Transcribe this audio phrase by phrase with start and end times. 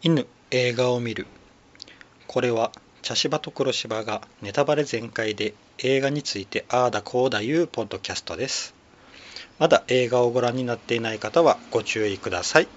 [0.00, 1.26] 犬映画を見る。
[2.26, 2.70] これは
[3.02, 8.74] 茶芝と黒芝がネタバレ全開で映画についてああだこうだいうポッドキャストです。
[9.58, 12.68] まだ映画をご覧になっていない方はご注意ください。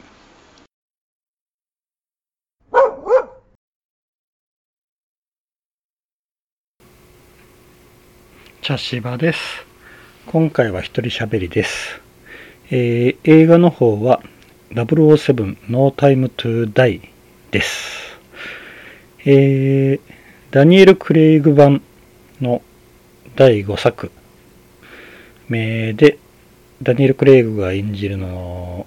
[8.62, 9.40] 茶芝です。
[10.28, 12.00] 今回は一人喋りです、
[12.70, 14.22] えー映画の方は
[14.72, 17.11] 007 No Time to Die
[17.52, 18.18] です。
[19.26, 20.12] えー
[20.52, 21.82] ダニエル・クレイグ版
[22.42, 22.62] の
[23.38, 24.12] 第5作
[25.48, 26.18] 目で、
[26.82, 28.86] ダニエル・クレイグが演じるの、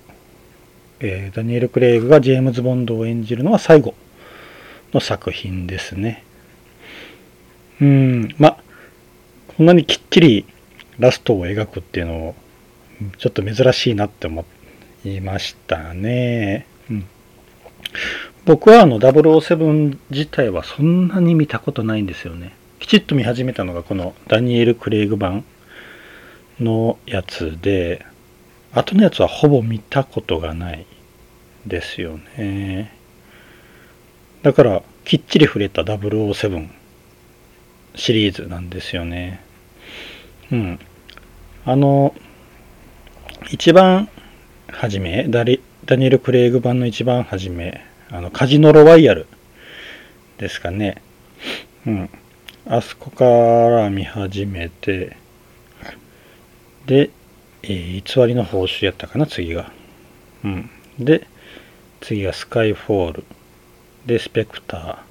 [1.01, 3.95] えーダニエル・クレイグがジェームズ・ボンドを演じるのは最後
[4.93, 6.25] の作品ですね。
[7.81, 8.59] うん、ま、
[9.57, 10.47] こんなにきっちり
[10.99, 12.35] ラストを描くっていうのを、
[13.19, 14.45] ちょっと珍しいなって思
[15.05, 16.67] いましたね。
[16.91, 17.07] うん、
[18.45, 22.55] 僕はあの007自体はそんなに見たことないんですよね。
[22.79, 25.45] きちっと見始めたのがこのダニエル・クレイグ版
[26.61, 28.05] のやつで、
[28.73, 30.87] 後のやつはほぼ見たことがない
[31.67, 32.93] ですよね。
[34.43, 36.69] だからきっちり触れた007
[37.95, 39.41] シリーズなんですよね。
[40.53, 40.79] うん。
[41.65, 42.15] あの、
[43.51, 44.09] 一番
[44.69, 45.45] 初めダ、
[45.87, 49.27] ダニエル・クレイグ版の一番初め、あの、カジノロワイヤル
[50.39, 51.03] ですかね。
[51.87, 52.11] うん。
[52.67, 55.17] あそこから見始めて、
[56.87, 57.11] で、
[57.63, 59.71] えー偽りの報酬やったかな、次が。
[60.45, 60.71] うん。
[60.99, 61.27] で、
[62.01, 63.25] 次がスカイフォール。
[64.07, 65.05] で、スペクタ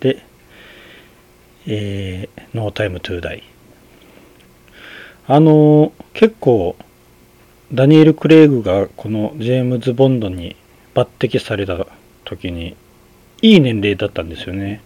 [0.00, 0.02] ー。
[0.02, 0.24] で、
[1.66, 3.42] えー、ノータイムトゥーダイ。
[5.26, 6.76] あのー結構、
[7.72, 10.54] ダニエル・クレイグがこのジェームズ・ボンドに
[10.94, 11.86] 抜擢された
[12.24, 12.76] 時に、
[13.42, 14.80] いい年齢だったんですよね。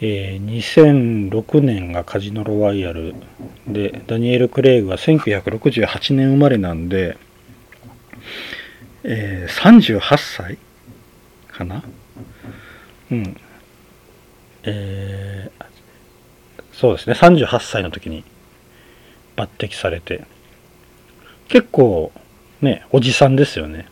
[0.00, 3.14] えー2006年がカジノロワイヤル
[3.68, 7.16] で、ダニエル・クレイグは1968年生まれなんで、
[9.04, 10.58] えー38歳
[11.48, 11.84] かな？
[13.12, 13.36] うん。
[14.64, 15.64] えー
[16.72, 18.24] そうですね、38歳の時に
[19.36, 20.24] 抜擢されて、
[21.46, 22.10] 結構
[22.62, 23.86] ね、おじさんですよね。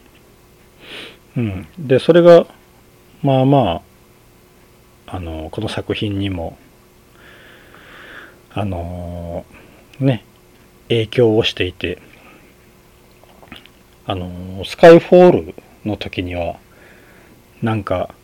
[1.37, 1.67] うん。
[1.79, 2.47] で、それが、
[3.23, 3.83] まあま
[5.07, 6.57] あ、あの、この作品にも、
[8.55, 9.47] あの
[9.99, 10.25] ね、
[10.89, 11.99] 影響をしていて、
[14.05, 15.55] あの、スカイフォール
[15.85, 16.57] の時には、
[17.63, 18.15] なんか、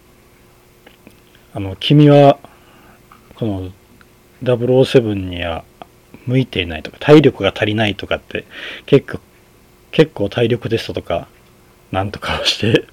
[1.55, 2.39] あの、君は、
[3.37, 3.71] この
[4.43, 5.65] 007には
[6.27, 8.45] 向いていないとか、体力が足りないとかって、
[8.87, 9.21] 結構、
[9.93, 11.29] 結構体力テストとか、
[11.93, 12.87] なんとかして、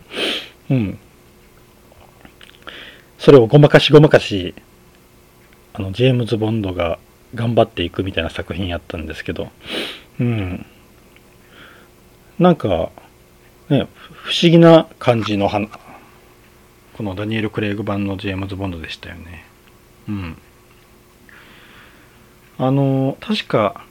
[0.69, 1.00] うん。
[3.17, 4.53] それをごまかしごまかし、
[5.73, 7.00] あの、ジェームズ・ボンドが
[7.34, 9.50] 頑張っていくみたいな作品やったんですけど、
[10.19, 10.66] うん。
[12.39, 12.91] なんか、
[13.69, 13.88] ね、
[14.23, 15.67] 不思議な感じのは
[16.94, 19.45] このダニエル・クレイグ版のジェームズ・ボンドでしたよね。
[20.07, 20.38] うん。
[22.57, 23.84] あの、確か、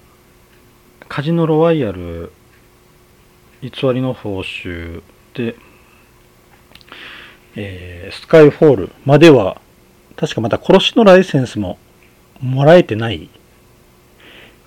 [1.09, 2.32] カジノロワイヤル、
[3.64, 5.02] 偽りの報酬
[5.32, 5.56] で、
[7.56, 9.58] えースカイフォールまでは、
[10.16, 11.78] 確かまだ殺しのライセンスも
[12.41, 13.30] もらえてない、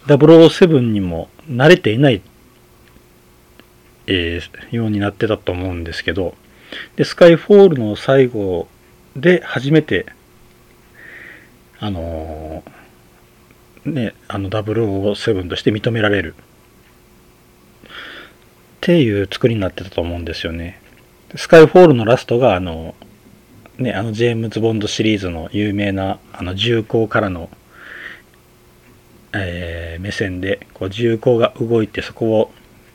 [0.08, 2.24] 007にも慣れていない、
[4.08, 6.34] えーようになってたと思うんですけど、
[6.96, 8.68] で、スカイフォールの最後
[9.16, 10.08] で初めて、
[11.80, 16.34] あのーね、あの007として認められる。
[18.78, 20.80] っていう作りになってたと思うんですよね。
[21.36, 22.96] スカイフォールのラストがあの、
[23.78, 27.50] ね、あのジェームズ・ボンドシリーズの有名なあの銃口からの、
[29.34, 32.52] えー目線でこう銃口が動いてそこを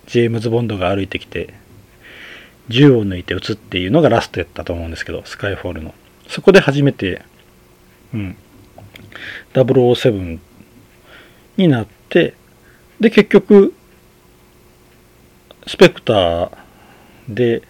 [0.07, 1.55] ジェームズ・ボンドが歩いてきて
[2.69, 5.95] 銃を抜いて撃つっていうのがラストやったと思うんですけどスカイフォールの
[6.29, 7.23] そこで初めて
[8.15, 8.37] うん
[9.53, 10.39] 007
[11.57, 12.35] になって
[13.01, 13.75] で結局
[15.67, 16.51] スペクター
[17.29, 17.63] で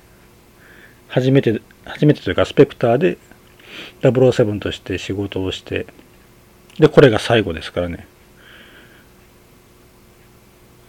[1.08, 3.18] 初めて初めてというかスペクターで
[4.00, 5.86] 007として仕事をして
[6.78, 8.06] でこれが最後ですからね。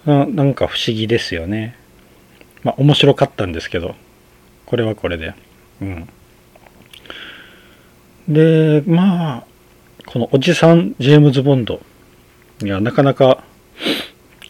[0.06, 1.76] ななんか不思議ですよね。
[2.64, 3.96] まあ面白かったんですけど
[4.66, 5.34] これはこれで。
[5.82, 6.10] うん。
[8.28, 9.46] でまあ
[10.06, 11.82] このおじさんジェームズ・ボンド。
[12.62, 13.44] いやなかなか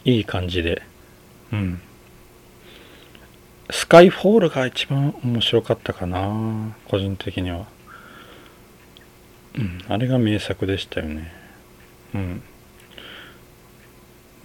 [0.06, 0.84] いい感じで。
[1.52, 1.82] うん。
[3.70, 7.66] スカイフォールが一番面白かったかな個人的には。
[9.56, 11.32] うんあれが名作でしたよね。
[12.14, 12.44] うん。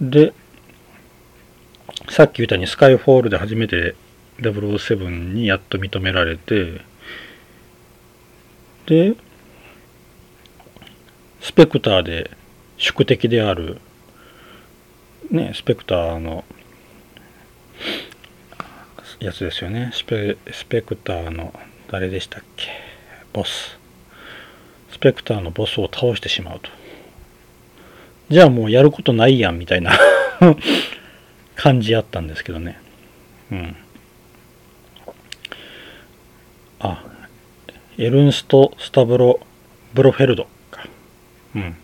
[0.01, 0.33] で
[2.09, 3.95] さっき言ったようにスカイフォールで初めて
[4.39, 6.81] 007にやっと認められて
[8.85, 9.15] で
[11.41, 12.31] スペクターで
[12.77, 13.79] 宿敵である
[15.29, 16.45] ねスペクターの
[19.19, 19.91] やつですよね。
[19.93, 21.53] スペスペクターの
[21.91, 22.67] 誰でしたっけ？
[23.33, 23.77] ボス。
[24.91, 26.69] スペクターのボスを倒してしまうと。
[28.29, 29.91] じゃあもうやることないやんみたいな
[31.55, 32.79] 感じやったんですけどね。
[33.51, 33.75] うん。
[36.79, 37.03] あ
[37.97, 39.39] エルンスト・スタブロ・
[39.93, 40.85] ブロフェルドか。
[41.55, 41.75] うん。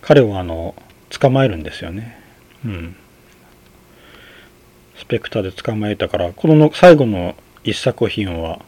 [0.00, 0.74] 彼をあの
[1.10, 2.18] 捕まえるんですよね。
[2.64, 2.96] うん。
[5.00, 8.60] スペクターで捕まえたからこの最後の一作品は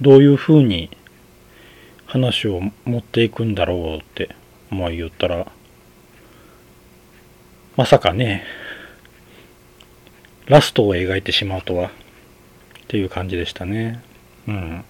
[0.00, 0.90] どういうふうに
[2.06, 4.34] 話を持っていくんだろうって
[4.72, 5.46] 思い言ったら
[7.76, 8.42] まさかね
[10.46, 11.90] ラストを描いてしまうとはっ
[12.88, 14.02] ていう感じでしたね。
[14.48, 14.84] うん。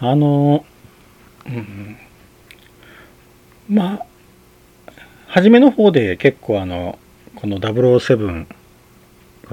[0.00, 0.64] あの、
[1.46, 1.96] うん、
[3.68, 4.06] まあ
[5.28, 6.98] 初めの方で結構あの
[7.36, 8.46] この007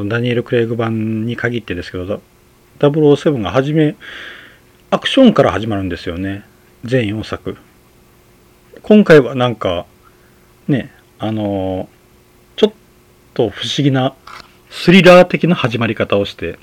[0.06, 2.22] ダニエル・クレイグ版に限ってですけど、
[2.80, 3.96] 007が初め、
[4.92, 6.44] アクションから始まるんですよね。
[6.84, 7.58] 全4作。
[8.84, 9.86] 今回はなんか、
[10.68, 11.90] ね、あの
[12.56, 12.74] ちょっ
[13.34, 14.14] と不思議な
[14.70, 16.60] スリラー的な始まり方をして、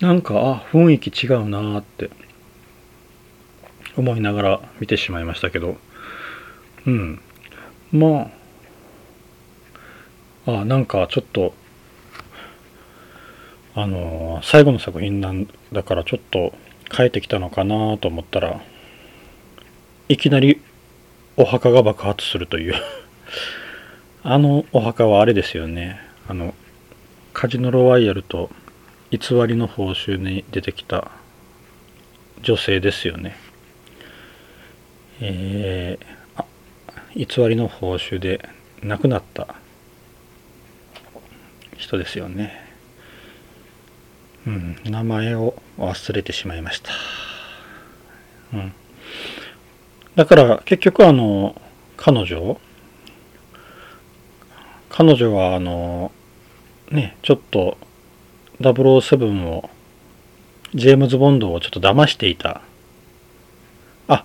[0.00, 2.10] なんか、あ、雰囲気違うなーって
[3.96, 5.78] 思いながら見てしまいましたけど、
[6.86, 7.20] うん。
[7.92, 8.30] ま
[10.46, 11.54] あ、あ、なんかちょっと
[13.78, 16.54] あの最後の作品なんだからちょっと
[16.90, 18.62] 変えてきたのかなと思ったら
[20.08, 20.62] いきなり
[21.36, 22.74] お墓が爆発するという。
[24.24, 26.00] あのお墓はあれですよね。
[26.26, 26.54] あの
[27.34, 28.50] カジノロワイヤルと
[29.10, 31.10] 偽りの報酬に出てきた
[32.40, 33.36] 女性ですよね。
[35.20, 38.48] えー、偽りの報酬で
[38.82, 39.54] 亡くなった
[41.76, 42.65] 人ですよね。
[44.46, 46.92] うん、名前を忘れてしまいました。
[48.54, 48.72] うん。
[50.14, 51.60] だから結局あの、
[51.96, 52.58] 彼女
[54.88, 56.12] 彼女はあの、
[56.90, 57.76] ね、ちょっと
[58.60, 59.68] 007を、
[60.74, 62.62] ジェームズ・ボンドをちょっと騙していた。
[64.08, 64.24] あ、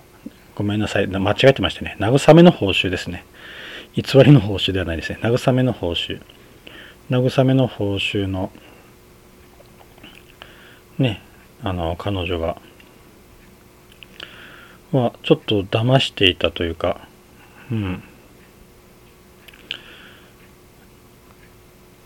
[0.54, 1.06] ごめんなさい。
[1.06, 1.96] 間違えてましたね。
[1.98, 3.24] 慰めの報酬ですね。
[3.94, 5.18] 偽りの報酬ではないですね。
[5.22, 6.20] 慰めの報酬。
[7.10, 8.50] 慰めの報酬の
[11.02, 11.20] ね
[11.62, 12.56] あの彼女が
[14.92, 17.08] はちょっと騙していたというか
[17.70, 18.02] うん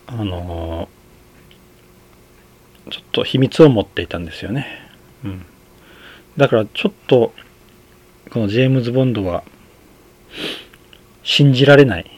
[0.07, 0.89] あの
[2.89, 4.65] ちょっと秘密を持っていたんですよね。
[5.23, 5.45] うん。
[6.37, 7.33] だからちょっと、
[8.31, 9.43] このジェームズ・ボンドは、
[11.23, 12.09] 信じられない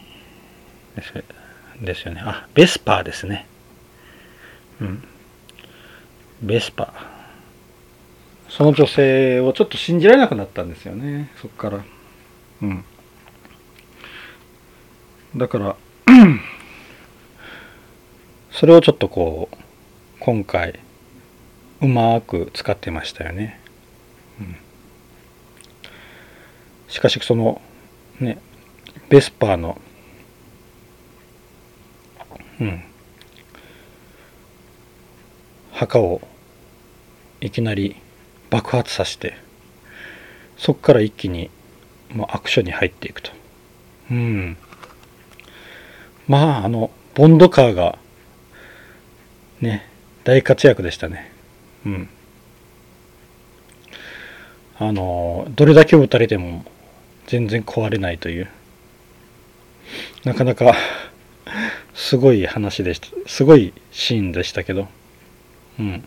[1.81, 2.21] ですよね。
[2.23, 3.47] あ、ベスパーですね。
[4.81, 5.03] うん。
[6.41, 6.93] ベスパ。
[8.47, 11.31] その女性をちょっと信じられなくなったんですよね。
[11.41, 11.83] そっから。
[12.61, 12.83] うん。
[15.35, 15.75] だから
[18.51, 19.57] それをちょっとこう
[20.19, 20.79] 今回
[21.81, 23.59] うまく使ってましたよね、
[24.39, 24.55] うん、
[26.87, 27.61] しかしその
[28.19, 28.39] ね
[29.07, 29.79] ベスパーの
[32.59, 32.83] うん。
[35.71, 36.21] 墓を
[37.41, 37.95] いきなり
[38.49, 39.37] 爆発させて
[40.57, 41.49] そこから一気に
[42.11, 43.31] もうアクションに入っていくと。
[44.11, 44.57] うん。
[46.27, 47.97] まああのボンドカーが
[49.61, 49.87] ね
[50.23, 51.31] 大活躍でしたね。
[51.85, 52.09] うん。
[54.77, 56.65] あのどれだけ撃たれても
[57.27, 58.49] 全然壊れないという。
[60.23, 60.75] なかなか
[61.93, 64.87] すごい話でしたすごいシーンでしたけど。
[65.79, 66.03] うん。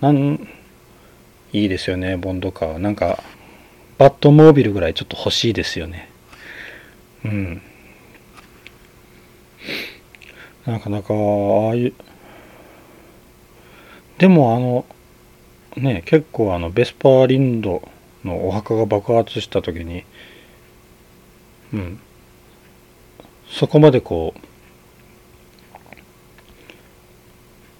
[0.00, 0.48] なん、
[1.52, 2.78] いいですよね、ボンドカー。
[2.78, 3.22] なんか、
[3.98, 6.08] バットモービルぐらいちょっと欲しいですよね。
[7.24, 7.62] うん。
[10.66, 11.16] なかなか、あ
[11.70, 11.94] あいう、
[14.18, 14.84] でもあの、
[15.76, 17.86] ね、結構あの、ベスパーリンド
[18.24, 20.04] のお墓が爆発した時に、
[21.72, 22.00] うん。
[23.48, 24.40] そこまでこう、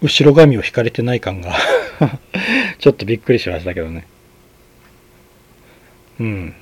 [0.04, 1.56] 後ろ髪を引かれてない感が
[2.78, 4.06] ちょっとびっくりしましたけどね。
[6.20, 6.54] うん。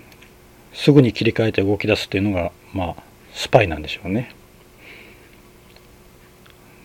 [0.73, 3.03] すぐに切り替えて動き出すっていうのが、まあ、
[3.35, 4.31] スパイなんでしょうね。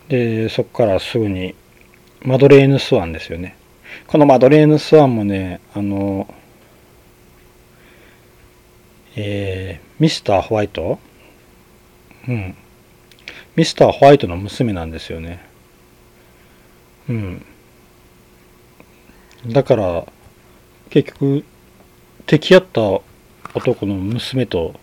[0.08, 1.54] で、そこからすぐに、
[2.22, 3.56] マドレーヌ・スワンですよね。
[4.08, 6.34] このマドレーヌ・スワンもね、あの、
[9.14, 10.98] えー、ミスター・ホワイト？
[12.26, 12.56] うん。
[13.54, 15.47] ミスター・ホワイトの娘なんですよね。
[17.08, 17.44] うん。
[19.46, 20.06] だから、
[20.90, 21.44] 結局、
[22.26, 22.82] 敵合った
[23.54, 24.74] 男の娘と、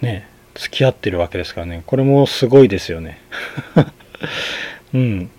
[0.00, 1.82] ね、付き合ってるわけですからね。
[1.86, 3.20] これもすごいですよね。
[4.94, 5.30] うん。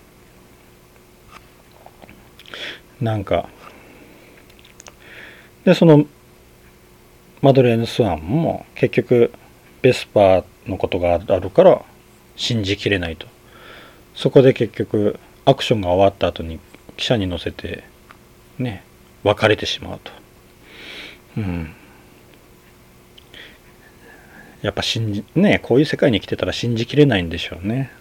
[3.01, 3.49] なんか、
[5.65, 6.05] で、その、
[7.41, 9.31] マドレーヌ・スワンも結局、
[9.81, 11.81] ベスパーのことがあるから
[12.35, 13.27] 信じきれないと。
[14.15, 16.59] そこで結局、アクションが終わった後に
[16.97, 17.83] 記者に乗せて、
[18.57, 18.83] ね、
[19.23, 20.11] 別れてしまうと。
[21.37, 21.73] うん。
[24.61, 27.91] やっぱ信じ、ね、こういう世界に来てたら信じきれないんでしょうね。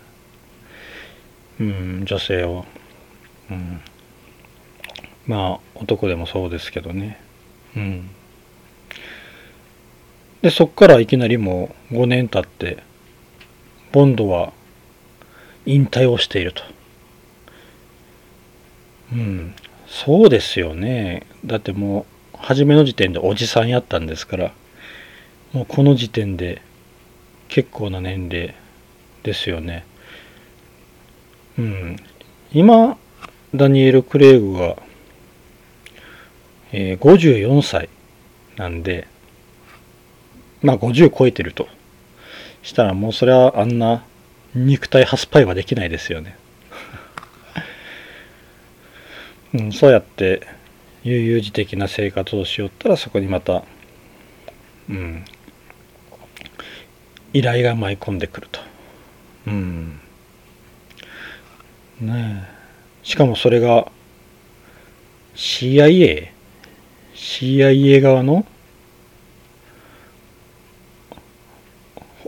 [1.61, 2.65] うん、女性を。
[3.51, 3.81] うん。
[5.27, 7.21] まあ、男でもそうですけどね。
[7.77, 8.11] うん。
[10.43, 12.83] で、そっからいきなりもう5年経って、
[13.93, 14.53] ボンドは
[15.67, 16.63] 引退をしていると。
[19.13, 19.55] うん。
[19.87, 21.27] そうですよね。
[21.45, 24.53] だってもう、初めの時点でおじさんやったんですから、
[25.53, 26.63] もうこの時点で
[27.49, 28.55] 結構な年齢
[29.23, 29.87] ですよね。
[31.59, 31.97] うん。
[32.53, 32.99] 今、
[33.55, 34.77] ダニエル・クレイグが、
[36.73, 37.89] えー、54歳
[38.57, 39.07] なんで、
[40.61, 41.69] まあ50超えてると。
[42.65, 44.05] したらもうそれはあんな
[44.55, 46.37] 肉体ハスパイはできないですよね。
[49.55, 50.47] うん、そうやって
[51.03, 53.65] 悠々自適な生活をしよったらそこにまた、
[54.89, 55.25] うん、
[57.33, 58.61] 依頼が舞い込んでくると。
[59.47, 60.01] うん。
[62.01, 62.55] ねえ。
[63.03, 63.91] しかもそれが
[65.35, 66.29] CIA、
[67.15, 68.47] CIA 側の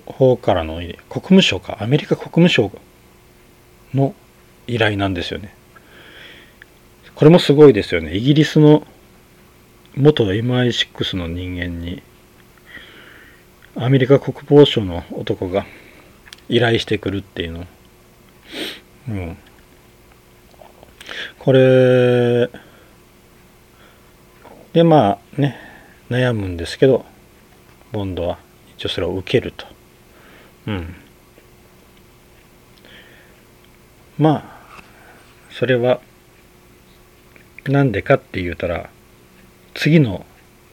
[0.06, 2.70] 方からの国務省か、アメリカ国務省
[3.94, 4.14] の
[4.66, 5.54] 依頼なんですよね。
[7.14, 8.14] これもすごいですよね。
[8.14, 8.86] イギリスの
[9.96, 12.02] 元 MI6 の人間に
[13.74, 15.66] アメリカ国防省の男が
[16.48, 17.66] 依頼してくるっていうの。
[19.08, 19.36] うん。
[21.38, 22.50] これ、
[24.72, 25.56] で、まあね、
[26.10, 27.04] 悩むんですけど、
[27.92, 28.38] ボンドは
[28.76, 29.66] 一応それを受けると。
[34.18, 34.80] まあ、
[35.50, 36.00] それは、
[37.66, 38.90] なんでかって言うたら、
[39.74, 40.24] 次の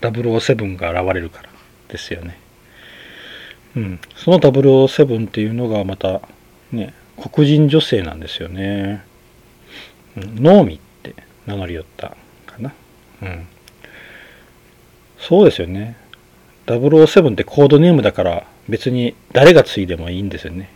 [0.02, 1.50] 007が現れるから
[1.90, 2.40] ですよね。
[3.76, 6.22] うん、その007っていうのがまた
[6.72, 6.94] ね
[7.32, 9.04] 黒人女性なんですよね、
[10.16, 11.16] うん、ノーミって
[11.48, 12.74] 名乗り寄ったかな。
[13.22, 13.48] うん。
[15.18, 15.98] そうですよね。
[16.66, 20.70] 007ってコードネームだから別に誰が継いでもいいんですよね。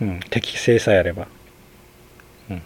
[0.00, 1.26] うん適正さえあれば。
[2.50, 2.62] うん。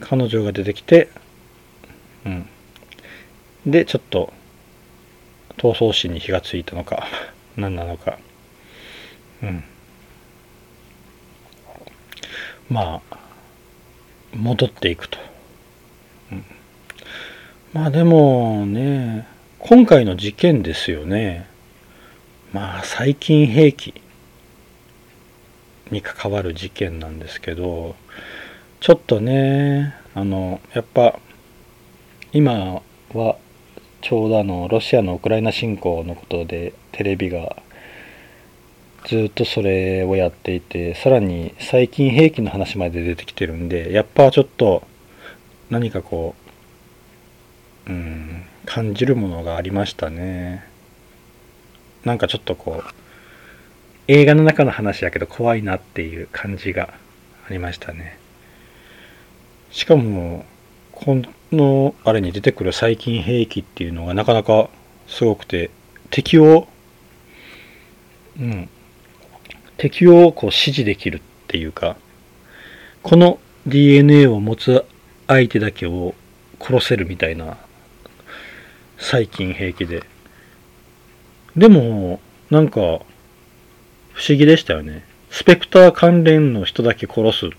[0.00, 1.08] 彼女が出てきて
[2.24, 2.48] うん。
[3.66, 4.32] でちょっと
[5.56, 7.06] 闘争心に火がついたのか
[7.56, 8.18] 何なのか。
[9.42, 9.64] うん。
[12.70, 13.18] まあ
[14.34, 15.18] 戻っていくと、
[16.30, 16.44] うん、
[17.72, 19.26] まあでもね
[19.58, 21.47] 今回の事件ですよね。
[22.52, 23.94] まあ最近兵器
[25.90, 27.94] に関わる事件なんですけど
[28.80, 31.18] ちょっとねあのやっぱ
[32.32, 33.36] 今は
[34.00, 37.56] ちょうどあのロシアのウクライナ侵攻のことでテレビが
[39.06, 44.86] ずっとそれをやっていてさらに最近兵器の話まで出てきてるんでやっぱちょっと
[45.70, 46.34] 何かこ
[47.86, 50.62] ううん感じるものがありましたね。
[52.04, 52.90] なんかちょっとこう
[54.08, 56.94] 映画の中の話やけど怖いなっていう感じが
[57.46, 58.18] ありましたね。
[59.70, 60.46] しかも
[60.92, 61.20] こ
[61.52, 64.70] のあれに出てくる細菌兵器っていうのがなかなか
[65.06, 65.70] すごくて
[66.10, 66.68] 敵を
[68.38, 68.68] うん
[69.76, 71.96] 敵をこう指示できるっていうか
[73.02, 74.84] この DNA を持つ
[75.26, 76.14] 相手だけを
[76.58, 77.58] 殺せるみたいな
[78.98, 80.02] 細菌兵器で。
[81.56, 85.04] でもなんか不思議でしたよね。
[85.30, 87.50] スペクター関連の人だけ殺す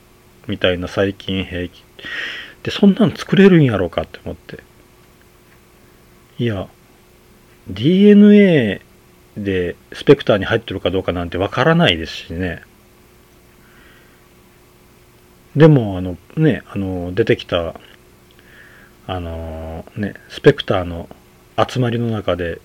[0.48, 1.84] みたいな細菌兵器。
[2.64, 4.60] でそんなん作れるんやろうかって思って。
[6.38, 6.68] いや
[7.70, 8.82] DNA
[9.38, 12.64] でスペクターに入ってるかどうかなんてわからないですしね。
[15.56, 17.76] でもあのねあの出てきた
[19.08, 21.10] あのねスペクターの
[21.58, 22.62] 集まりの中で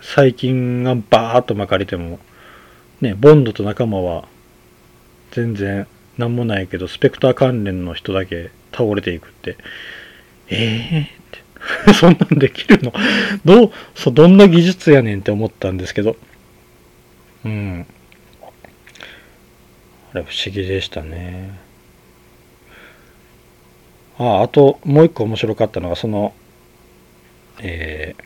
[0.00, 2.18] 細菌がバーッと巻かれても
[3.00, 4.26] ねボンドと仲間は
[5.30, 5.86] 全然
[6.18, 9.56] 何もないけどスペクター関連の人だけ倒れていくって
[10.48, 10.56] え
[10.92, 11.44] えー、って。
[11.94, 12.92] そんなんできるの？
[13.44, 13.72] どう？
[13.94, 16.16] そどんな技術やねんって思ったんですけど。
[17.44, 17.86] うん。
[20.12, 21.58] あれ不思議でしたね。
[24.18, 26.34] ああともう一個面白かったのがその
[27.60, 28.22] えー、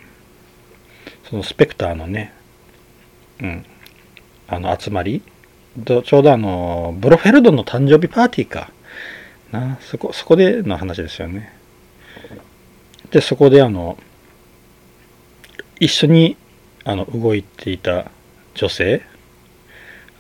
[1.29, 2.33] そのスペクターのね
[3.41, 3.65] うん
[4.49, 5.23] あの集まり
[5.85, 8.71] ちょうどあの、ブロフェルドの誕生日パーティーか。
[9.53, 11.53] な、そこ、そこでの話ですよね。
[13.11, 13.97] で、そこであの、
[15.79, 16.37] 一緒に
[16.85, 18.11] あの動いていた
[18.55, 19.03] 女性、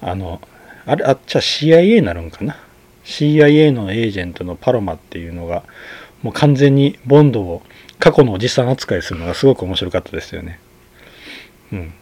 [0.00, 0.40] あの、
[0.86, 2.56] あれ、あっちゃ CIA になるんかな。
[3.04, 5.64] CIA のエージェントのパロマっていうのが、
[6.22, 7.62] もう完全にボンドを
[7.98, 10.60] 過去のおじさん扱いするのがすごく面白かったですよね。
[11.72, 11.92] うん。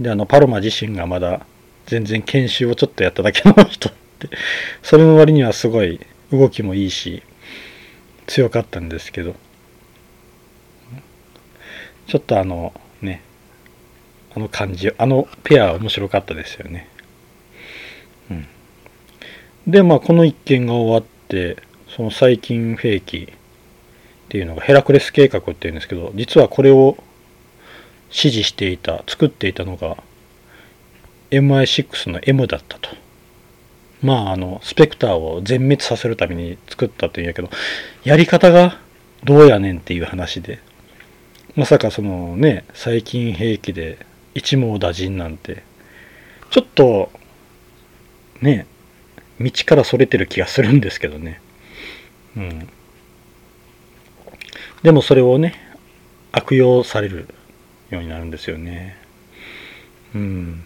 [0.00, 1.46] で、あの、パロマ自身がまだ
[1.86, 4.28] 全然研修をちょっとやっただけの人って、
[4.82, 7.22] それの割にはすごい動きもいいし、
[8.26, 9.34] 強かったんですけど、
[12.06, 13.22] ちょっとあのね、
[14.34, 16.88] あの感じ、あのペア面白かったですよね。
[18.30, 18.46] うん。
[19.66, 21.56] で、まあこの一件が終わって、
[21.88, 23.34] その細菌兵器っ
[24.28, 26.96] ていうのがヘラクレス計画っていうんですけど、実はこれを
[28.12, 29.96] 指示していた、作っていたのが
[31.30, 32.90] MI6 の M だったと。
[34.02, 37.50] まあ、あの、スペクターを全滅させるために作ったっていうんやけど、
[38.04, 38.78] やり方が
[39.24, 40.60] どうやねんっていう話で、
[41.54, 45.62] まさかそのね、細菌兵器で一網打尽なんて、
[46.50, 47.10] ちょっと、
[48.40, 48.66] ね、
[49.40, 51.40] 道からそれてる気がするんですけどね。
[52.36, 52.68] うん。
[54.82, 55.54] でもそれをね、
[56.32, 57.28] 悪用される
[57.94, 58.96] ようになるんですよね。
[60.14, 60.62] うん。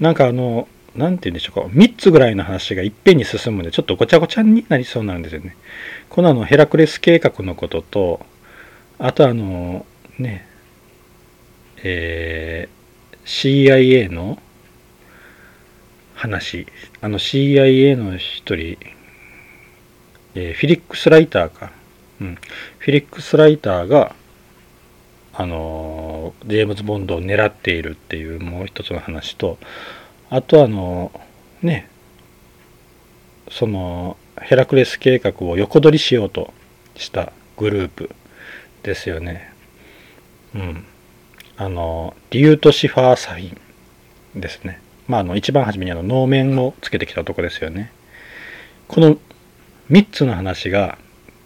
[0.00, 5.56] なんかあの、なんて言うんでしょうか、3つぐらいの話がいっぺんに進むんで、ちょっとごちゃごちゃになりそうなんですよね。
[6.10, 8.26] このあの、ヘラクレス計画のことと、
[8.98, 9.86] あとあの、
[10.18, 10.46] ね、
[11.82, 14.38] えー、CIA の
[16.14, 16.66] 話、
[17.00, 18.78] あの CIA の一人、
[20.34, 21.72] えー、フィリックス・ライターか、
[22.20, 22.38] うん、
[22.78, 24.14] フィリックス・ライターが、
[25.34, 29.58] あのジェームズ・ボンドを狙っているっていうもう一つの話と
[30.28, 31.10] あとあの
[31.62, 31.88] ね
[33.50, 36.52] そのヘラクレス計画を横取りしようと
[36.96, 38.10] したグループ
[38.82, 39.52] ですよね。
[40.54, 40.84] うん。
[41.56, 43.56] あの、リュートシファーサフィ
[44.36, 44.80] ンですね。
[45.06, 47.92] まあ、あの、一番初めにあの、能面をつけてきたとこですよね。
[48.88, 49.16] この
[49.90, 50.98] 3つの話が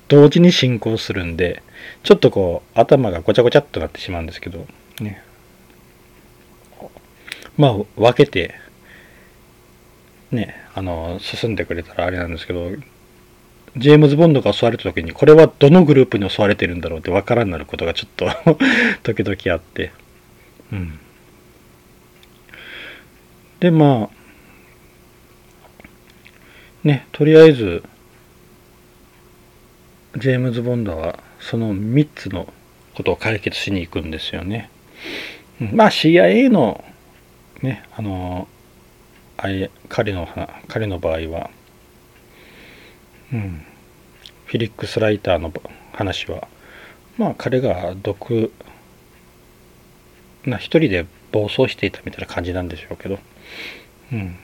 [0.08, 1.62] 同時に進行するんで、
[2.02, 4.66] ちょっとこう、頭がごちゃごちゃっとなってしまうんですけど、
[5.00, 5.22] ね。
[7.56, 8.54] まあ、分けて、
[10.30, 12.70] ね、あの、進んでくれたらあれなんですけど、
[13.76, 18.26] ジェームズ・ボンドが襲われた時に、これはどのグループに襲われてるんだろうって分からんなることがちょっと
[19.02, 19.92] 時々あって。
[20.72, 20.98] うん。
[23.60, 24.16] で、まあ、
[26.84, 27.82] ね、とりあえず、
[30.16, 31.18] ジェームズ・ボンドは
[31.48, 32.52] その3つの
[32.94, 34.68] ことを解決しに行くんですよね。
[35.72, 36.84] まあ CIA の
[37.62, 38.48] ね、あの、
[39.36, 40.28] あれ彼の
[40.66, 41.50] 彼の場合は、
[43.32, 43.64] うん、
[44.46, 45.52] フィリックス・ライターの
[45.92, 46.48] 話は、
[47.16, 48.52] まあ彼が毒
[50.44, 53.20] な一人で暴走していたみたいな感じなんでしょうけど、
[54.12, 54.36] うん、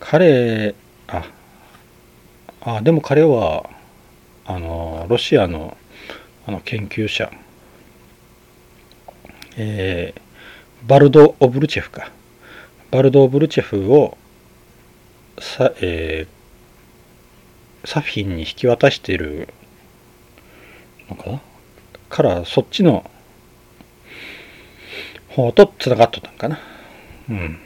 [0.00, 0.74] 彼
[1.06, 1.24] あ
[2.60, 3.70] あでも彼は
[4.50, 5.76] あのロシアの
[6.46, 7.30] あの研究者、
[9.58, 12.10] えー、バルド・オブルチェフか。
[12.90, 14.16] バルド・オブルチェフを
[15.38, 19.50] さ、えー、サフィンに引き渡している
[21.10, 21.42] のかな？
[22.08, 23.10] からそっちの
[25.28, 26.58] 方とつながっとったんかな。
[27.28, 27.58] うん。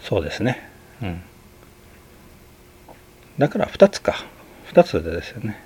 [0.00, 0.70] そうですね。
[1.02, 1.22] うん。
[3.38, 4.24] だから2つか
[4.72, 5.62] 2つでですよね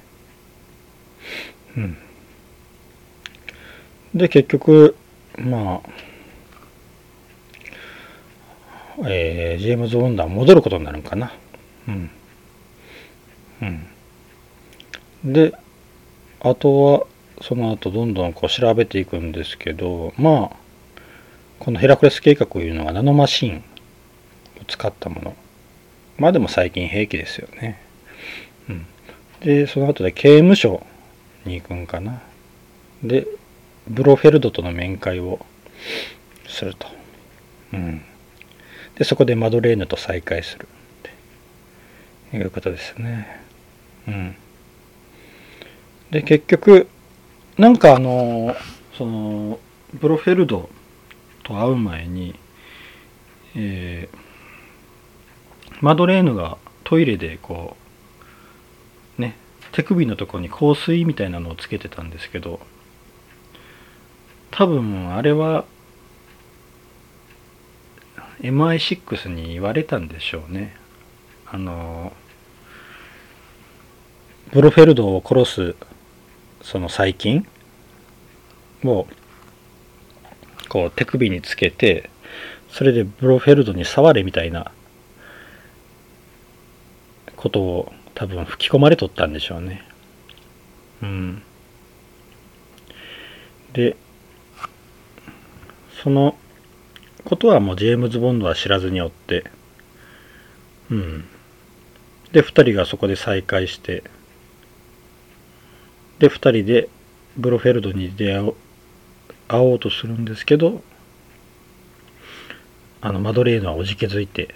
[1.76, 1.96] うん
[4.14, 4.96] で結局
[5.38, 5.90] まあ
[9.09, 11.33] えー、ジェームズ・ボンドは戻ることになるんかな。
[11.88, 12.11] うん。
[13.62, 13.64] う
[15.26, 15.33] ん。
[15.33, 15.54] で、
[16.40, 17.06] あとは、
[17.40, 20.56] その後どんどんこう調べていくんですけど、まあ、
[21.59, 23.64] このヘラクレス計画いうのがナノマシン
[24.61, 25.35] を使ったもの。
[26.20, 27.80] まあでも最近兵器ですよね。
[28.68, 28.87] うん。
[29.40, 30.87] で、その後で刑務所
[31.46, 32.20] に行くんかな。
[33.02, 33.26] で、
[33.88, 35.44] ブロフェルドとの面会を
[36.46, 36.88] すると。
[37.72, 38.02] うん。
[38.96, 40.68] で、そこでマドレーヌと再会する
[42.28, 43.40] っていうことですね。
[44.06, 44.37] うん。
[46.11, 46.87] で、結局、
[47.56, 48.54] なんかあの、
[48.98, 49.59] その、
[49.94, 50.68] ブロフェルド
[51.44, 52.35] と会う前に、
[53.56, 54.19] えー、
[55.80, 57.76] マドレーヌがトイレでこ
[59.18, 59.36] う、ね、
[59.72, 62.60] 手首のとこに香水みたいなのをつけてたんですけど、
[64.50, 65.64] 多分あれは
[68.40, 70.74] MI6 に言われたんでしょうね。
[71.46, 72.12] あの、
[74.52, 75.76] ブロフェルドを殺す、
[76.62, 77.46] その細菌
[78.84, 79.06] を、
[80.68, 82.10] こう手首につけて、
[82.70, 84.72] それでブロフェルドに触れみたいな
[87.40, 89.83] ことを多分吹き込まれとったんでしょうね。
[91.03, 91.42] うん。
[93.72, 93.96] で、
[96.03, 96.37] その
[97.24, 99.44] ことはもうジェームズ・ボンドは知らずにおって、
[100.90, 101.24] うん。
[102.33, 104.05] で、二人がそこで再会して、
[106.18, 106.90] で、二人で
[107.38, 108.57] ブロフェルドに出会お
[109.48, 110.83] 会おうとするんですけど、
[113.00, 114.55] あの、マドレーヌはおじけづいて、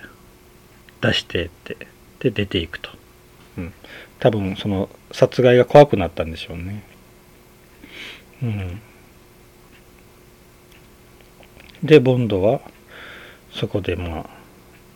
[1.00, 1.93] 出してって、
[2.24, 2.90] で、出ていくと。
[3.58, 3.72] うん。
[4.18, 6.82] 多分、その、殺害が怖くなったんでしょうね。
[8.42, 8.80] うん。
[11.84, 12.62] でボンドは
[13.52, 14.26] そこでまあ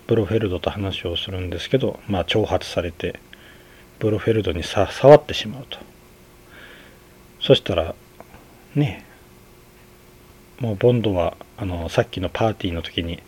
[0.07, 3.21] ブロフェルドと話をするんですけど、まあ、挑発されて
[3.99, 5.79] ブロフェルドにさ触ってしまうと
[7.43, 7.95] そしたら
[8.75, 9.05] ね
[10.61, 13.23] もうボンドはあのさっきのパーティーの時に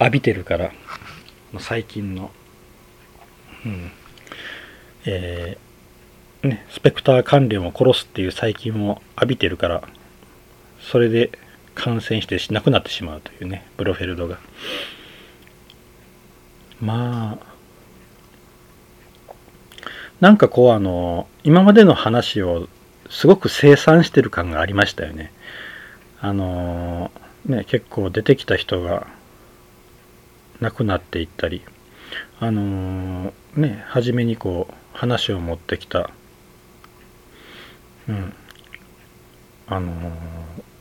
[0.00, 0.72] 浴びてるから
[1.60, 2.30] 最近の、
[3.64, 3.92] うん。
[5.06, 5.70] えー
[6.42, 9.82] ね、スペクター関連を殺すっていう細菌を浴びてるから
[10.80, 11.30] それで
[11.74, 14.38] 感染して亡くなってしまうというねブロフェルドが。
[16.80, 17.50] まあ
[20.20, 22.68] なんかこうあの今までの話を
[23.10, 25.32] すごく清算してる感がありましたよね。
[26.20, 27.10] あの
[27.46, 29.06] ね結構出てきた人が
[30.60, 31.62] 亡くなっていったり。
[32.40, 36.10] あのね初めにこう話を持ってきた
[38.08, 38.34] うん
[39.66, 39.92] あの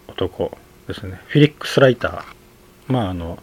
[0.07, 1.21] 男ですね。
[1.27, 2.23] フィリックス・ライター。
[2.91, 3.37] まああの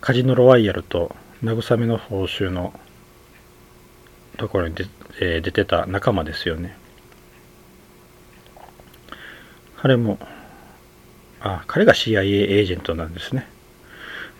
[0.00, 2.78] カジノロワイヤルと慰めの報酬の
[4.36, 4.74] ところに
[5.20, 6.76] えー、出てた仲間ですよね。
[9.76, 10.18] 彼も
[11.40, 13.46] あ彼が CIA エージェントなんですね。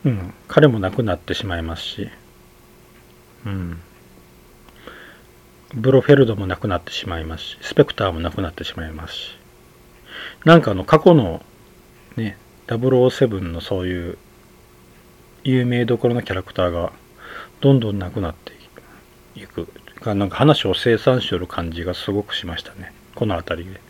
[0.04, 2.08] うん彼も亡くなってしまいますし
[3.46, 3.80] うん
[5.74, 9.38] ブロフェルドも亡くなってしまいますしスペクターも亡くなってしまいますし
[10.44, 11.42] なんかあの過去の
[12.16, 12.36] ね、
[12.68, 14.18] 007のそういう
[15.42, 16.92] 有名どころのキャラクターが
[17.60, 18.52] どんどんなくなって
[19.40, 19.68] いく。
[20.04, 22.92] なんか話を生産しよる感じがすごくしましたね。
[23.14, 23.80] この辺りで。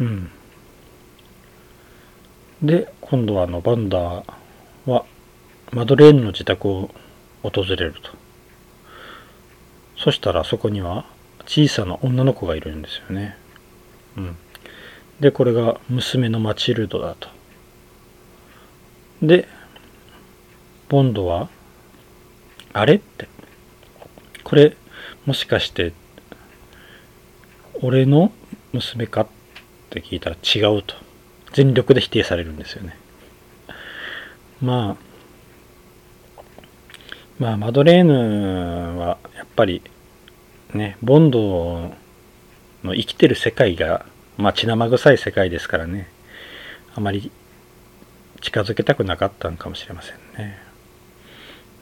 [0.00, 0.30] うん。
[2.62, 4.32] で、今度はあのバンダー
[4.90, 5.04] は
[5.72, 6.90] マドレーヌの自宅を
[7.42, 8.10] 訪れると。
[9.96, 11.04] そしたらそこには
[11.46, 13.36] 小さな女の子がいるんですよね。
[14.16, 14.36] うん。
[15.20, 17.28] で、これが娘のマチルドだと。
[19.22, 19.46] で、
[20.88, 21.48] ボンドは、
[22.72, 22.94] あれ？
[22.94, 23.28] って、
[24.44, 24.76] これ、
[25.26, 25.92] もしかして、
[27.82, 28.32] 俺の
[28.72, 29.22] 娘か？
[29.22, 29.26] っ
[29.90, 30.94] て聞いたら違うと。
[31.52, 32.96] 全力で否定されるんですよね。
[34.60, 34.96] まあ、
[37.38, 39.82] まあ、マドレーヌは、やっぱり、
[40.74, 41.92] ね、ボンド
[42.84, 46.08] の生きてる世界がまあ血生臭い世界ですからね
[46.94, 47.30] あまり
[48.40, 50.58] 近づけたくなかったのかもしれませんね。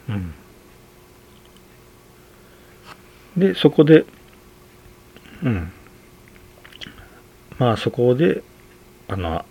[0.09, 0.33] うん。
[3.37, 4.05] でそこで
[5.41, 5.71] うん。
[7.57, 8.43] まあそこで
[9.07, 9.45] あの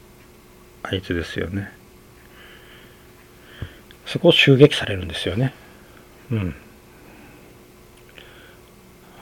[0.82, 1.72] あいつですよね。
[4.08, 5.52] そこを襲撃されるんですよね。
[6.32, 6.54] うん。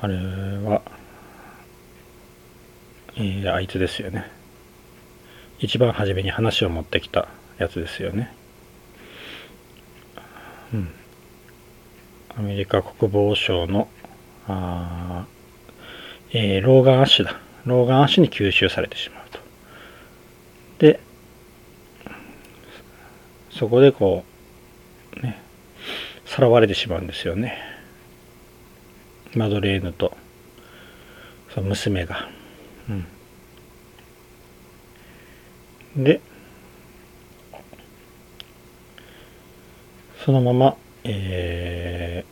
[0.00, 0.80] あれは
[3.16, 4.30] えー、あいつですよね。
[5.58, 8.32] 一番初めに話を持ってきたやつですよね。
[10.72, 10.88] うん。
[12.38, 13.88] アメリカ国防省の
[14.46, 15.26] あ
[16.30, 17.40] えー、ローガンアッシュだ。
[17.64, 19.40] ローガンアッシュに吸収されてしまうと。
[20.78, 21.00] で
[23.50, 24.35] そこでこう
[25.22, 25.40] ね。
[26.24, 27.58] さらわれてしまうんですよね。
[29.34, 30.16] マドレーヌと
[31.54, 32.28] その娘が。
[32.88, 33.06] うん。
[36.04, 36.20] で
[40.24, 42.24] そのまま、え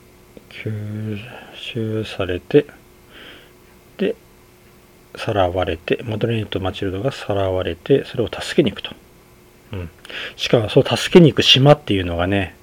[0.50, 1.18] ー、吸
[1.54, 2.66] 収されて
[3.98, 4.16] で
[5.14, 8.90] さらわれてマドレーヌとマチルドがさらわれてそれを助けに行くと、
[9.72, 9.90] うん、
[10.34, 12.56] しかもそう助けに行く島っていうのがね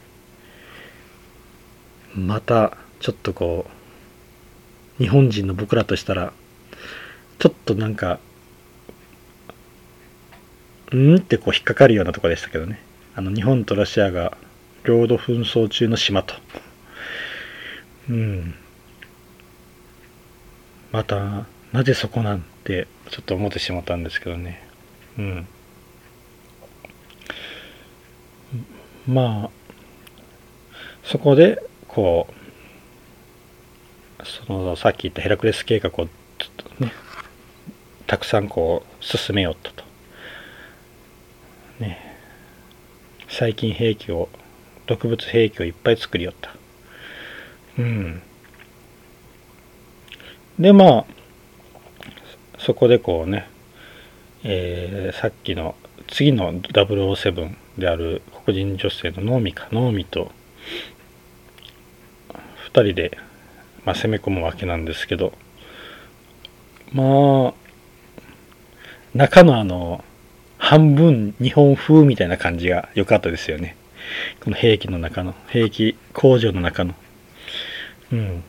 [2.15, 3.65] またちょっとこ
[4.99, 6.33] う日本人の僕らとしたら
[7.39, 8.19] ちょっとなんか
[10.91, 12.79] うんってこう引っかかるようなとこでしたけどね。
[13.15, 14.37] あの日本とロシアが
[14.83, 16.35] 領土紛争中の島と。
[18.09, 18.53] うん。
[20.91, 24.61] またなぜそこなんてちょっと思ってしまったんですけどね。
[25.17, 25.47] うん。
[29.07, 29.49] まあ
[31.03, 32.27] そこでこ
[34.19, 36.11] うそのさっき言ったヘラクレス計画をね
[38.07, 39.83] たくさんこう進めようとと。
[41.79, 41.97] ね。
[43.29, 44.27] 最近兵器を
[44.85, 46.53] 毒物兵器をいっぱい作りよった。
[47.77, 48.21] うん。
[50.59, 51.05] でまあ
[52.59, 53.49] そこでこうね、
[54.43, 55.75] えー、さっきの
[56.07, 60.31] 次の007である黒人女性のノーミかノーミと
[62.73, 63.17] 人で、
[63.85, 65.33] まあ、攻め込むわけなんですけど
[66.93, 67.53] まあ
[69.13, 70.03] 中のあの
[70.57, 73.75] 半分日本風みたいな感じが良かったですよね。
[74.41, 76.93] この兵器の中の兵器工場の中の。
[78.11, 78.43] うん。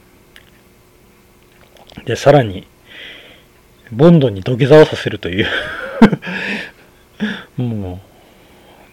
[2.05, 2.67] でさらに
[3.93, 5.47] ボンドに土下座をさせるという。
[7.61, 8.01] も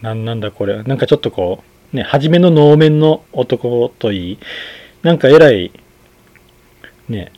[0.00, 0.82] う、なんなんだこれ。
[0.82, 4.38] なんかちょっとこう、ね、初めの能面の男といい、
[5.02, 5.72] なんか偉い、
[7.08, 7.32] ね、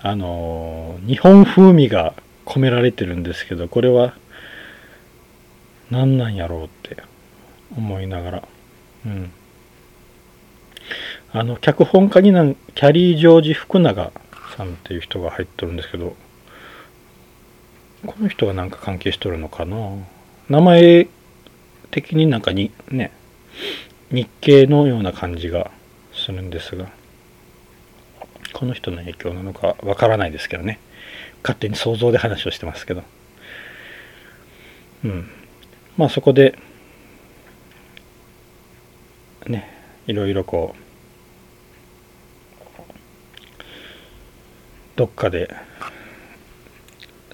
[0.00, 4.14] あのー、日本風味が込められてるんですけど、これは、
[5.90, 7.02] 何なんやろうって
[7.76, 8.48] 思いながら。
[9.06, 9.30] うん。
[11.32, 14.12] あの、脚本家になん、キャリー・ジョージ・福永
[14.56, 16.16] さんっていう人が入っとるんですけど、
[18.04, 19.76] この人がなんか関係しとるのかな？
[20.48, 21.06] 名前
[21.92, 23.12] 的になんかにね
[24.10, 25.70] 日系のような感じが
[26.12, 26.90] するんですが
[28.52, 30.78] この人の影響なのかわからないですけどね。
[31.42, 33.02] 勝手に想像で話をしてますけど。
[35.04, 35.28] うん。
[35.96, 36.58] まあそこで
[39.46, 39.68] ね
[40.06, 40.82] いろいろこう
[44.96, 45.54] どっかで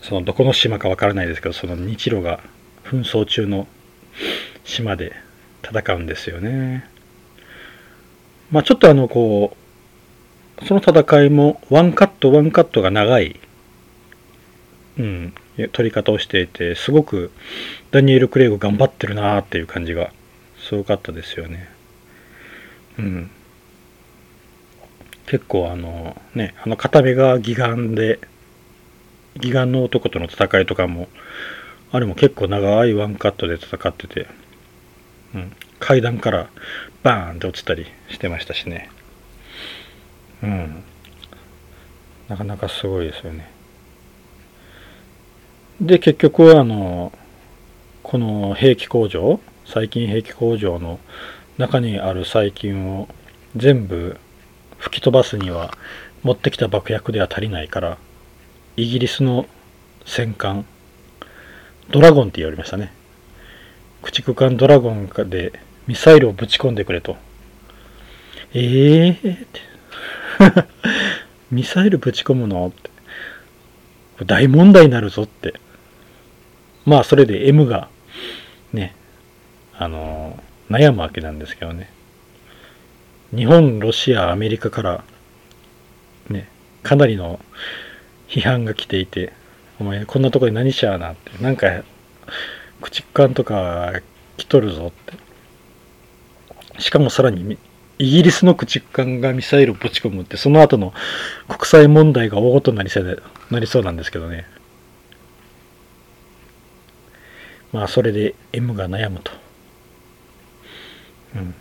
[0.02, 2.40] そのどこの島かわからないですけどその日露が
[2.84, 3.66] 紛争中の
[4.64, 5.12] 島で
[5.62, 6.88] 戦うんですよね。
[8.50, 9.57] まあちょっとあのこう
[10.66, 13.38] その戦いもワンカットワンカットが長い、
[14.98, 15.34] うん、
[15.72, 17.30] 取り方をしていてすごく
[17.90, 20.12] ダニエル・クレイグ頑張ってるなーっていう感じが
[20.58, 21.68] すごかったですよね。
[22.98, 23.30] うん。
[25.26, 28.18] 結構あのねあの片目が義眼で
[29.36, 31.08] 義眼の男との戦いとかも、
[31.92, 34.26] あれも結構長いワンカットで戦ってて、
[35.34, 36.48] うん、階段から
[37.02, 38.90] バーンって落ちたりしてましたしね。
[40.42, 40.82] うん。
[42.28, 43.50] なかなかすごいですよね。
[45.80, 47.12] で、結局はあの、
[48.02, 50.98] この兵器工場、細菌兵器工場の
[51.58, 53.08] 中にある細菌を
[53.54, 54.16] 全部
[54.78, 55.76] 吹き飛ばすには
[56.22, 57.98] 持ってきた爆薬では足りないから
[58.76, 59.46] イギリスの
[60.06, 60.64] 戦艦
[61.90, 62.92] ドラゴンって言われましたね
[64.02, 65.52] 駆逐艦ドラゴンで
[65.86, 67.16] ミサイルをぶち込んでくれと
[68.54, 69.60] ええー、って
[71.50, 72.66] ミサイルぶち込むの？
[72.66, 72.90] って。
[74.24, 75.54] 大問題になるぞって。
[76.84, 77.88] まあそれで M が
[78.72, 78.94] ね
[79.76, 81.90] あの悩むわけなんですけどね。
[83.34, 85.04] 日本ロシアアメリカから
[86.30, 86.48] ね
[86.82, 87.40] かなりの
[88.28, 89.32] 批判が来ていて、
[89.80, 91.84] お前こんなとこで何しやなって、なんか、駆
[92.90, 94.00] 逐艦とか
[94.36, 94.90] 来とるぞっ
[96.76, 96.82] て。
[96.82, 97.58] しかもさらに、
[97.98, 100.92] イギリスの駆逐艦がミサイルをぶち込むって、その後の
[101.48, 104.46] 国際問題が大ごとになりそうなりそうなんですけどね。
[107.72, 109.32] まあ、それで M が悩むと。
[111.34, 111.54] うん。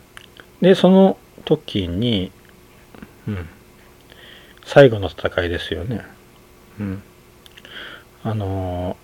[0.62, 2.32] で、その時に、
[3.28, 3.50] うん、
[4.64, 6.06] 最後の戦いですよね。
[6.80, 7.04] うん。
[8.24, 8.98] あの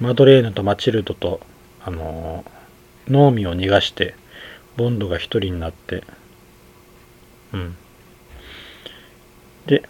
[0.00, 1.40] マドレーヌとマチルドと、
[1.84, 2.44] あの
[3.08, 4.14] ノーミを逃がして、
[4.76, 6.04] ボンドが一人になって、
[7.52, 7.76] うん。
[9.66, 9.82] で、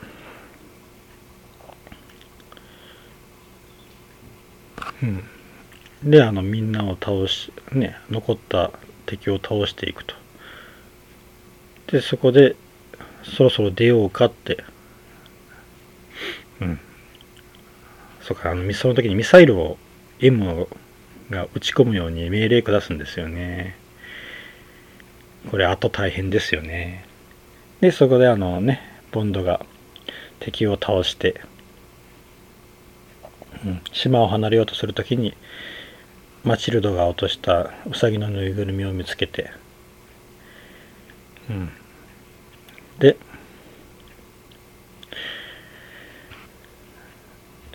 [5.03, 5.25] うん。
[6.11, 8.71] で、あの、みんなを倒し、ね、残った
[9.07, 10.15] 敵を倒していくと。
[11.89, 12.57] で、そこで、
[13.23, 14.65] そろそろ出ようかって、
[16.61, 16.81] うん。
[18.23, 19.79] そうか、あの、その時にミサイルを
[20.21, 20.69] M
[21.31, 23.77] が打ち込むように命令下すんですよね。
[25.51, 27.05] これ、あと大変ですよね。
[27.81, 28.81] で、そこであのね、
[29.13, 29.65] ボンドが
[30.41, 31.41] 敵を倒して、
[33.65, 35.35] うん、島を離れようとするときに、
[36.45, 39.51] マチルドが落としたウサギのぬいぐるみを見つけて、
[41.51, 41.71] うん、
[43.01, 43.17] で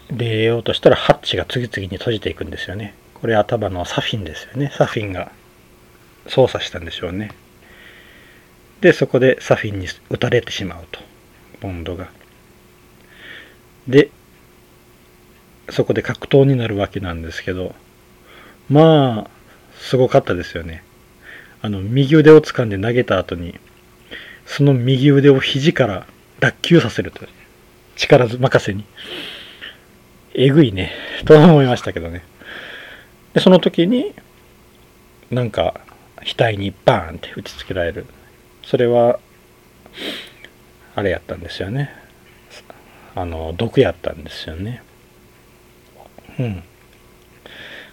[0.09, 2.93] 出ようとしたらハッチが次々に閉じていくんですよね。
[3.15, 4.71] これ頭のサフィンですよね。
[4.73, 5.31] サフィンが
[6.27, 7.31] 操作したんでしょうね。
[8.81, 10.99] でそこでサフィンに撃たれてしまうと
[11.61, 12.09] ボンドが
[13.87, 14.09] で
[15.69, 17.75] そこで格闘になるわけなんですけど
[18.69, 19.29] まあ
[19.79, 20.83] すごかったですよね
[21.61, 23.59] あの右腕を掴んで投げた後に
[24.45, 26.05] その右腕を肘から
[26.41, 27.25] 脱臼させると。
[27.95, 28.83] 力任せに。
[30.33, 30.91] えぐいね。
[31.25, 32.23] と思いましたけどね。
[33.33, 34.13] で、その時に、
[35.29, 35.79] なんか、
[36.17, 38.05] 額にバーンって打ちつけられる。
[38.63, 39.19] それは、
[40.95, 41.89] あれやったんですよね。
[43.15, 44.83] あの、毒やったんですよね。
[46.39, 46.63] うん。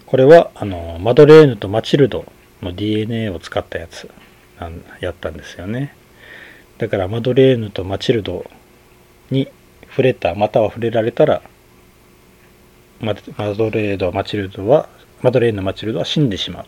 [0.06, 2.30] これは、あの、マドレーヌとマチルド
[2.62, 4.10] の DNA を使ったやつ
[5.00, 5.94] やったんですよね。
[6.78, 8.48] だからマドレーヌとマチルド
[9.30, 9.48] に
[9.88, 11.42] 触れたまたは触れられたら
[13.00, 14.88] マドレードマチルドは
[15.20, 16.66] マドレーヌマチルドは死んでしまう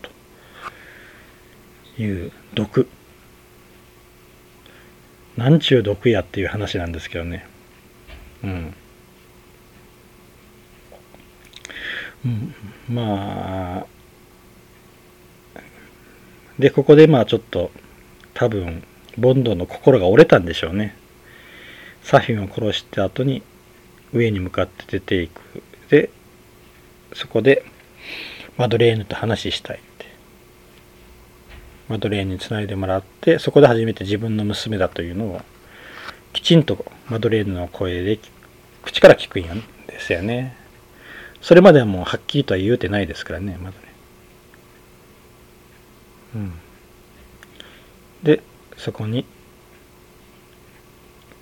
[1.96, 2.88] という毒
[5.40, 7.46] なんちゅう毒やっていう話なんですけどね
[8.44, 8.74] うん、
[12.26, 12.54] うん、
[12.88, 13.86] まあ
[16.58, 17.70] でここでまあちょっと
[18.34, 18.82] 多分
[19.16, 20.94] ボンドの心が折れたんでしょうね。
[22.02, 23.42] サフィンを殺した後に
[24.12, 25.40] 上に向かって出ていく。
[25.88, 26.10] で、
[27.14, 27.64] そこで
[28.56, 29.80] マドレーヌと話したい。
[31.90, 35.42] マドレーヌにつないでもらって、そこで初めて自分の娘だというのを
[36.32, 38.18] きちんとマドレーヌの声で
[38.82, 39.42] 口から聞くん
[39.86, 40.56] ですよね。
[41.42, 43.76] それまではもうはっきりとは言うてないですからね、まだね。
[46.36, 46.52] うん。
[48.22, 48.42] で、
[48.76, 49.26] そこに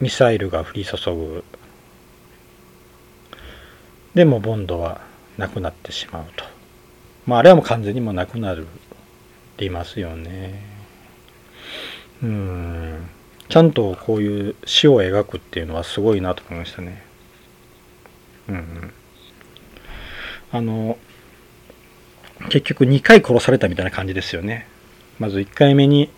[0.00, 1.44] ミサイルが降り注ぐ
[4.14, 5.00] でもボンドは
[5.36, 6.44] なくなってしまうと
[7.26, 8.66] まああれはもう完全にもうなくなる
[9.58, 10.62] っていますよね
[12.22, 13.08] うん
[13.48, 17.02] ちゃんとこういう死を描くっていうのはすごいなと思いましたね
[18.48, 18.92] うん
[20.52, 20.96] あの
[22.50, 24.66] 結局2回殺されたみたいな感じですよね
[25.18, 26.10] まず1回目に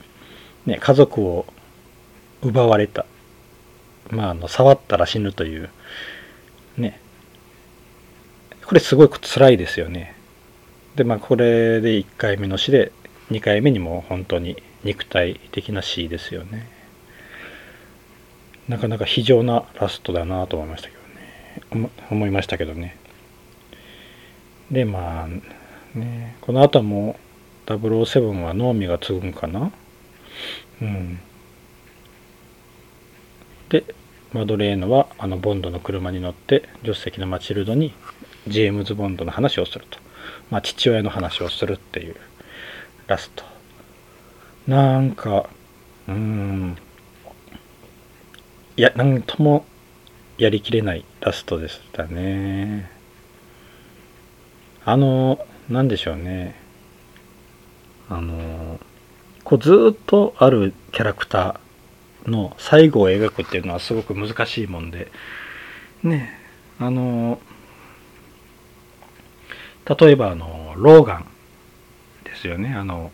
[0.66, 1.46] ね、家族を
[2.42, 3.06] 奪われた。
[4.10, 5.70] まあ、あの、触ったら死ぬという、
[6.76, 7.00] ね。
[8.64, 10.14] これすごい辛いですよね。
[10.96, 12.92] で、まあ、これで1回目の死で、
[13.30, 16.68] 2回目にも本当に肉体的な死ですよね。
[18.68, 20.94] なかなか非常なラストだなと思いましたけ
[21.74, 21.90] どね。
[22.10, 22.96] 思いましたけどね。
[24.70, 27.16] で、まあ、ね、この後も
[27.66, 29.72] 007はノーミが継ぐんかな？
[30.80, 31.20] うん、
[33.68, 33.84] で
[34.32, 37.92] マドレーヌはあのボンドの車に乗って助手席のマチルドに
[38.46, 39.98] ジェームズ・ボンドの話をすると、
[40.50, 42.16] まあ、父親の話をするっていう
[43.10, 43.44] ラスト。
[44.68, 45.50] なんか
[46.06, 46.76] うん。
[48.76, 49.64] いやなんとも
[50.38, 52.88] やりきれないラストでしたね。
[54.84, 56.54] あのなんでしょうね。
[58.08, 58.78] あの
[59.42, 65.10] こうずっとあるキャラクターの最後を描くっていうのはすごく難しいもんで。
[66.04, 66.38] ね
[66.78, 67.40] あの
[69.98, 71.29] 例えばあのローガン。
[72.40, 72.74] ですよね。
[72.74, 73.12] あの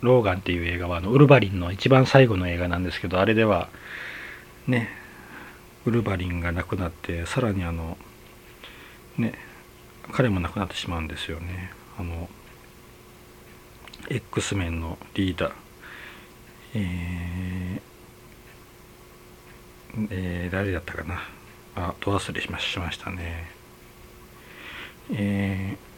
[0.00, 3.68] ローガンっていう映画はあのウルヴァリンの一番最後の映画なんですけどあれでは
[4.66, 4.90] ね
[5.86, 7.96] ウルヴァリンが亡くなってさらにあの
[9.16, 9.34] ね
[10.12, 11.70] 彼も亡くなってしまうんですよね。
[11.98, 12.28] あの
[14.10, 15.52] X メンのリーダー。
[16.76, 21.22] えー、えー、誰だったかな。
[21.76, 23.50] あど忘れしましたね。
[25.12, 25.93] えー、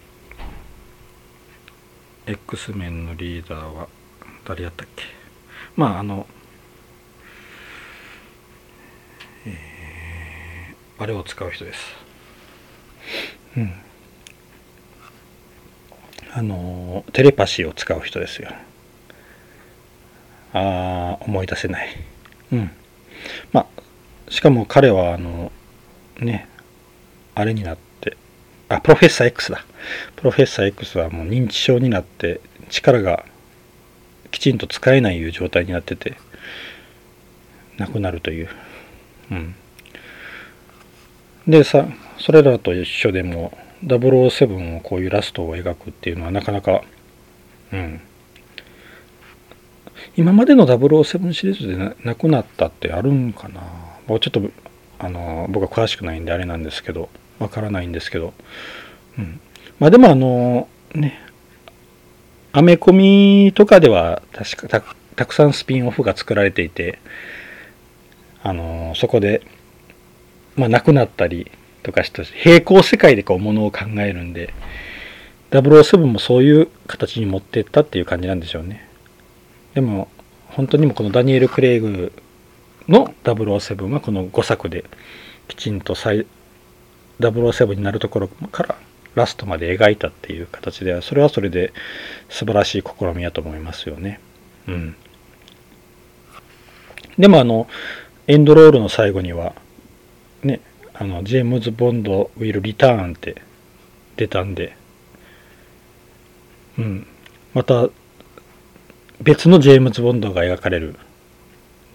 [2.26, 3.88] X メンのリーダーは
[4.44, 5.04] 誰やったっけ？
[5.76, 6.26] まああの
[9.46, 11.94] えー、あれを使う人です。
[13.56, 13.72] うん。
[16.32, 18.50] あのテレパシーを使う人ですよ。
[20.52, 21.88] ああ思い出せない。
[22.52, 22.70] うん。
[23.52, 23.66] まあ
[24.32, 25.52] しかも彼はあの
[26.18, 26.48] ね
[27.36, 27.85] あれになって
[28.68, 29.64] あプロフェッサー X だ。
[30.16, 33.24] プロフェッサー X はもう認知症になって力が
[34.32, 36.16] きちんと使えないいう状態になってて
[37.78, 38.48] 亡くなるという。
[39.30, 39.54] うん。
[41.46, 41.86] でさ
[42.18, 46.82] それらと一緒でも007をこういうラストを描くっていうのはなかなか
[47.72, 48.00] うん。
[50.16, 53.60] 今までの007シリーズでなくなったってあるんかな。
[54.08, 54.42] もうちょっと
[54.98, 57.08] あの僕は詳しくないんであれなんですけど。
[57.38, 58.32] わからないんですけど、
[59.18, 59.40] うん、
[59.78, 61.20] まあでもあのね
[62.52, 66.98] アメコミとかでは確かたくさんスピンオフが作られていて
[68.42, 69.42] あのそこで
[70.56, 71.50] まあ亡くなったり
[71.82, 74.54] とかした平行世界でこうものを考えるんで
[75.50, 78.88] 007もそういう形に持っていったっていう感じなんでしょうね。
[79.74, 80.08] でも
[80.48, 82.12] 本当にもこのダニエル・クレイグ
[82.88, 84.84] の007はこの5作で
[85.48, 85.94] きちんと
[87.20, 88.76] 007になるところから
[89.14, 91.72] ラストまで描いたっていう形ではそれはそれで
[92.28, 94.20] 素晴らしい試みやと思いますよね。
[94.68, 94.96] うん。
[97.18, 97.66] でもあの
[98.26, 99.54] エンドロールの最後には
[100.42, 100.60] ね
[100.92, 103.42] あのジェームズ・ボンド・ウィル・リターンって
[104.16, 104.76] 出たんで
[106.78, 107.06] うん
[107.54, 107.88] また
[109.22, 110.96] 別のジェームズ・ボンドが描かれる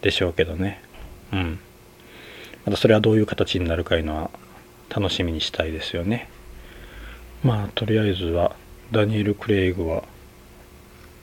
[0.00, 0.82] でしょうけどね。
[1.32, 1.60] うん。
[2.64, 4.30] またそれはどういう形になるかいうのは
[4.94, 6.28] 楽しみにしたいですよね。
[7.42, 8.54] まあ、とりあえずは、
[8.92, 10.04] ダニエル・クレイグは、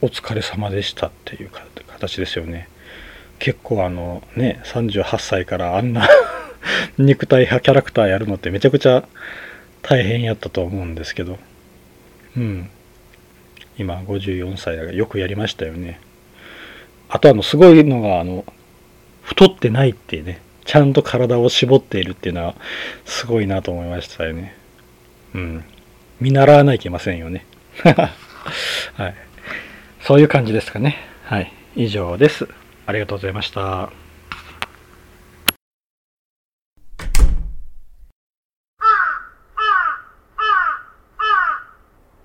[0.01, 1.51] お疲れ様でしたっていう
[1.88, 2.70] 形ですよね。
[3.38, 6.07] 結構あの、ね、38歳からあんな
[6.97, 9.05] 肉体派キャラクターやるのってめちゃくちゃ
[9.82, 11.38] 大変やったと思うんですけど、
[12.38, 12.70] うん。
[13.78, 15.99] 今54歳だからよくやりましたよね。
[17.07, 18.45] あとあの、すごいのが、あの、
[19.24, 22.55] 太ってないってね、ちゃんと体を絞っているっていうのは、
[23.03, 24.55] すごいなと思いましたよね。
[25.34, 25.65] うん。
[26.22, 27.43] 見習わないといけませんよね。
[28.93, 29.15] はい。
[30.01, 30.97] そういう感じですかね。
[31.24, 31.51] はい。
[31.76, 32.47] 以上です。
[32.86, 33.89] ありがとうございました。